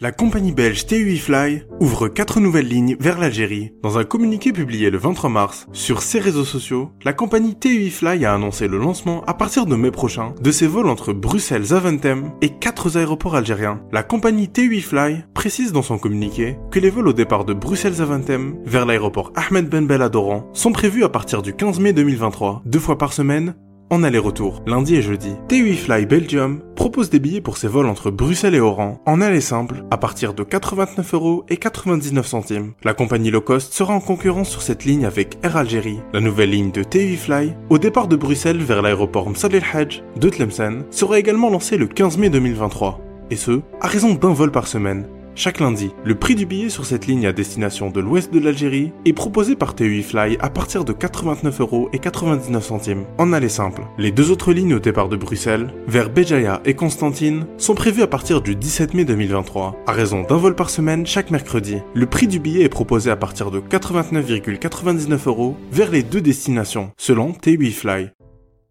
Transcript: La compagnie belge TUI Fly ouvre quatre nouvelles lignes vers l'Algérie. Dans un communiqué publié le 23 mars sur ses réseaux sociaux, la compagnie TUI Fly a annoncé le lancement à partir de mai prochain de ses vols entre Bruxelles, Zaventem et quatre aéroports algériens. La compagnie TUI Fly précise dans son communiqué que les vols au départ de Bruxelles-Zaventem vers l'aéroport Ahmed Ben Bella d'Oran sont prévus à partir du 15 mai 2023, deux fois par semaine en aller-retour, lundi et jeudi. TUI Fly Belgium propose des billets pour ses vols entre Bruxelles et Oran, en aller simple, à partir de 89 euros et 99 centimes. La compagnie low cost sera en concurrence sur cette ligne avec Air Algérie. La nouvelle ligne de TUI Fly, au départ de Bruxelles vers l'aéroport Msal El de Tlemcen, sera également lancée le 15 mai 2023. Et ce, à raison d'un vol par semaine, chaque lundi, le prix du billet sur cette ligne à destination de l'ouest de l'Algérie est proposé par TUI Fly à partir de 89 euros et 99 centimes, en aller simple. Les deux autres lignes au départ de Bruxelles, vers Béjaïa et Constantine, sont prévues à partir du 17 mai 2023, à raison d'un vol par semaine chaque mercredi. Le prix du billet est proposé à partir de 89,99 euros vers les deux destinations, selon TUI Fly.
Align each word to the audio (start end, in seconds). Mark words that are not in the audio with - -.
La 0.00 0.12
compagnie 0.12 0.52
belge 0.52 0.86
TUI 0.86 1.18
Fly 1.18 1.64
ouvre 1.80 2.06
quatre 2.06 2.38
nouvelles 2.38 2.68
lignes 2.68 2.96
vers 3.00 3.18
l'Algérie. 3.18 3.72
Dans 3.82 3.98
un 3.98 4.04
communiqué 4.04 4.52
publié 4.52 4.90
le 4.90 4.98
23 4.98 5.28
mars 5.28 5.66
sur 5.72 6.02
ses 6.02 6.20
réseaux 6.20 6.44
sociaux, 6.44 6.92
la 7.02 7.12
compagnie 7.12 7.58
TUI 7.58 7.90
Fly 7.90 8.24
a 8.24 8.32
annoncé 8.32 8.68
le 8.68 8.78
lancement 8.78 9.24
à 9.24 9.34
partir 9.34 9.66
de 9.66 9.74
mai 9.74 9.90
prochain 9.90 10.36
de 10.40 10.52
ses 10.52 10.68
vols 10.68 10.88
entre 10.88 11.12
Bruxelles, 11.12 11.64
Zaventem 11.64 12.30
et 12.42 12.50
quatre 12.50 12.96
aéroports 12.96 13.34
algériens. 13.34 13.82
La 13.90 14.04
compagnie 14.04 14.48
TUI 14.48 14.82
Fly 14.82 15.24
précise 15.34 15.72
dans 15.72 15.82
son 15.82 15.98
communiqué 15.98 16.58
que 16.70 16.78
les 16.78 16.90
vols 16.90 17.08
au 17.08 17.12
départ 17.12 17.44
de 17.44 17.54
Bruxelles-Zaventem 17.54 18.54
vers 18.64 18.86
l'aéroport 18.86 19.32
Ahmed 19.34 19.68
Ben 19.68 19.84
Bella 19.84 20.08
d'Oran 20.08 20.48
sont 20.52 20.70
prévus 20.70 21.02
à 21.02 21.08
partir 21.08 21.42
du 21.42 21.54
15 21.54 21.80
mai 21.80 21.92
2023, 21.92 22.62
deux 22.66 22.78
fois 22.78 22.98
par 22.98 23.12
semaine 23.12 23.56
en 23.90 24.02
aller-retour, 24.02 24.62
lundi 24.66 24.96
et 24.96 25.02
jeudi. 25.02 25.34
TUI 25.48 25.76
Fly 25.76 26.06
Belgium 26.06 26.60
propose 26.76 27.10
des 27.10 27.18
billets 27.18 27.40
pour 27.40 27.56
ses 27.56 27.68
vols 27.68 27.86
entre 27.86 28.10
Bruxelles 28.10 28.54
et 28.54 28.60
Oran, 28.60 29.00
en 29.06 29.20
aller 29.20 29.40
simple, 29.40 29.84
à 29.90 29.96
partir 29.96 30.34
de 30.34 30.42
89 30.42 31.14
euros 31.14 31.44
et 31.48 31.56
99 31.56 32.26
centimes. 32.26 32.72
La 32.84 32.94
compagnie 32.94 33.30
low 33.30 33.40
cost 33.40 33.72
sera 33.72 33.94
en 33.94 34.00
concurrence 34.00 34.50
sur 34.50 34.62
cette 34.62 34.84
ligne 34.84 35.04
avec 35.04 35.38
Air 35.42 35.56
Algérie. 35.56 36.00
La 36.12 36.20
nouvelle 36.20 36.50
ligne 36.50 36.70
de 36.70 36.82
TUI 36.82 37.16
Fly, 37.16 37.54
au 37.70 37.78
départ 37.78 38.08
de 38.08 38.16
Bruxelles 38.16 38.58
vers 38.58 38.82
l'aéroport 38.82 39.28
Msal 39.30 39.54
El 39.54 39.62
de 40.16 40.28
Tlemcen, 40.28 40.84
sera 40.90 41.18
également 41.18 41.50
lancée 41.50 41.76
le 41.76 41.86
15 41.86 42.18
mai 42.18 42.30
2023. 42.30 43.00
Et 43.30 43.36
ce, 43.36 43.60
à 43.80 43.88
raison 43.88 44.14
d'un 44.14 44.32
vol 44.32 44.50
par 44.50 44.66
semaine, 44.66 45.06
chaque 45.38 45.60
lundi, 45.60 45.92
le 46.04 46.16
prix 46.16 46.34
du 46.34 46.46
billet 46.46 46.68
sur 46.68 46.84
cette 46.84 47.06
ligne 47.06 47.24
à 47.24 47.32
destination 47.32 47.90
de 47.90 48.00
l'ouest 48.00 48.32
de 48.34 48.40
l'Algérie 48.40 48.92
est 49.04 49.12
proposé 49.12 49.54
par 49.54 49.76
TUI 49.76 50.02
Fly 50.02 50.36
à 50.40 50.50
partir 50.50 50.84
de 50.84 50.92
89 50.92 51.60
euros 51.60 51.88
et 51.92 52.00
99 52.00 52.64
centimes, 52.64 53.04
en 53.18 53.32
aller 53.32 53.48
simple. 53.48 53.82
Les 53.98 54.10
deux 54.10 54.32
autres 54.32 54.52
lignes 54.52 54.74
au 54.74 54.80
départ 54.80 55.08
de 55.08 55.16
Bruxelles, 55.16 55.72
vers 55.86 56.10
Béjaïa 56.10 56.60
et 56.64 56.74
Constantine, 56.74 57.46
sont 57.56 57.76
prévues 57.76 58.02
à 58.02 58.08
partir 58.08 58.42
du 58.42 58.56
17 58.56 58.94
mai 58.94 59.04
2023, 59.04 59.76
à 59.86 59.92
raison 59.92 60.22
d'un 60.22 60.38
vol 60.38 60.56
par 60.56 60.70
semaine 60.70 61.06
chaque 61.06 61.30
mercredi. 61.30 61.76
Le 61.94 62.06
prix 62.06 62.26
du 62.26 62.40
billet 62.40 62.64
est 62.64 62.68
proposé 62.68 63.08
à 63.08 63.16
partir 63.16 63.52
de 63.52 63.60
89,99 63.60 65.28
euros 65.28 65.56
vers 65.70 65.92
les 65.92 66.02
deux 66.02 66.20
destinations, 66.20 66.90
selon 66.96 67.32
TUI 67.32 67.70
Fly. 67.70 68.10